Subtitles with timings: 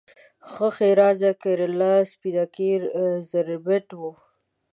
[0.51, 2.71] ښه ښېرازه کیراله، سپینکۍ
[3.31, 4.01] زربټ و